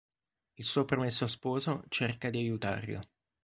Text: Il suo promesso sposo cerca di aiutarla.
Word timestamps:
Il 0.57 0.65
suo 0.65 0.83
promesso 0.83 1.27
sposo 1.27 1.83
cerca 1.87 2.31
di 2.31 2.39
aiutarla. 2.39 3.07